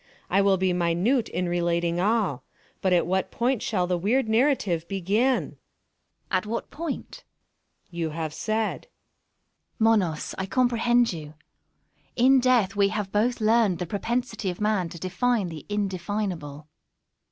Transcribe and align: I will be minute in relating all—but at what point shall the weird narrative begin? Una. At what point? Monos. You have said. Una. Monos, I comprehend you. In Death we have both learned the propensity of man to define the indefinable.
I 0.31 0.41
will 0.41 0.57
be 0.57 0.73
minute 0.73 1.29
in 1.29 1.47
relating 1.47 1.99
all—but 1.99 2.91
at 2.91 3.05
what 3.05 3.29
point 3.29 3.61
shall 3.61 3.85
the 3.85 3.99
weird 3.99 4.27
narrative 4.27 4.87
begin? 4.87 5.43
Una. 5.43 5.57
At 6.31 6.47
what 6.47 6.71
point? 6.71 7.23
Monos. 7.87 7.91
You 7.91 8.09
have 8.09 8.33
said. 8.33 8.87
Una. 9.79 9.89
Monos, 9.91 10.33
I 10.39 10.47
comprehend 10.47 11.13
you. 11.13 11.35
In 12.15 12.39
Death 12.39 12.75
we 12.75 12.87
have 12.87 13.11
both 13.11 13.39
learned 13.39 13.77
the 13.77 13.85
propensity 13.85 14.49
of 14.49 14.59
man 14.59 14.89
to 14.89 14.97
define 14.97 15.49
the 15.49 15.67
indefinable. 15.69 16.67